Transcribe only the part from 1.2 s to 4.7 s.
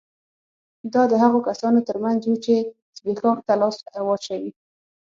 هغو کسانو ترمنځ وو چې زبېښاک ته لاس واچوي